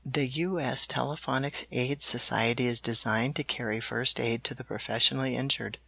[0.03, 0.59] "The U.
[0.59, 0.87] S.
[0.87, 5.77] Telephonic Aid Society is designed to carry First Aid to the Professionally Injured.